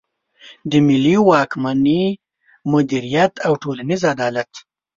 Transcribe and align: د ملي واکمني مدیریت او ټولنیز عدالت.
د 0.69 0.71
ملي 0.87 1.15
واکمني 1.29 2.03
مدیریت 2.71 3.33
او 3.45 3.53
ټولنیز 3.61 4.01
عدالت. 4.13 4.51